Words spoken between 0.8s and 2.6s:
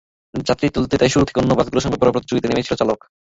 তাই শুরু থেকেই অন্য বাসগুলোর সঙ্গে বেপরোয়া প্রতিযোগিতায়